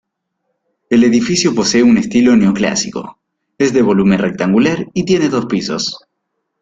[0.89, 3.19] El edificio posee un estilo neoclásico,
[3.59, 6.07] es de volumen rectangular y tiene dos pisos.